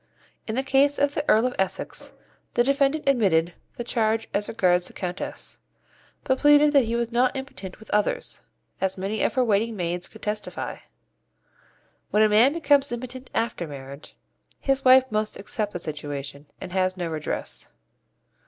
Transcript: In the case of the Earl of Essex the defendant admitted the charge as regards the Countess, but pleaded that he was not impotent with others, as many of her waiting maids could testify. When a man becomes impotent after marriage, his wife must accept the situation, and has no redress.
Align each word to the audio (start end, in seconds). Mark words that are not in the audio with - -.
In 0.47 0.55
the 0.55 0.63
case 0.63 0.97
of 0.97 1.13
the 1.13 1.23
Earl 1.29 1.45
of 1.45 1.53
Essex 1.59 2.13
the 2.55 2.63
defendant 2.63 3.07
admitted 3.07 3.53
the 3.77 3.83
charge 3.83 4.27
as 4.33 4.47
regards 4.49 4.87
the 4.87 4.93
Countess, 4.93 5.59
but 6.23 6.39
pleaded 6.39 6.73
that 6.73 6.85
he 6.85 6.95
was 6.95 7.11
not 7.11 7.35
impotent 7.35 7.79
with 7.79 7.87
others, 7.91 8.41
as 8.81 8.97
many 8.97 9.21
of 9.21 9.35
her 9.35 9.43
waiting 9.45 9.75
maids 9.75 10.07
could 10.07 10.23
testify. 10.23 10.77
When 12.09 12.23
a 12.23 12.29
man 12.29 12.51
becomes 12.53 12.91
impotent 12.91 13.29
after 13.35 13.67
marriage, 13.67 14.17
his 14.59 14.83
wife 14.83 15.03
must 15.11 15.37
accept 15.37 15.71
the 15.71 15.77
situation, 15.77 16.47
and 16.59 16.71
has 16.71 16.97
no 16.97 17.07
redress. 17.07 17.69